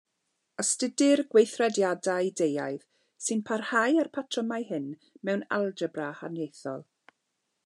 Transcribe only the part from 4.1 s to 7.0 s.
patrymau hyn mewn algebra haniaethol.